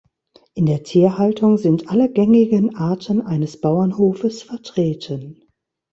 [0.55, 5.43] In der Tierhaltung sind alle gängigen Arten eines Bauernhofes vertreten.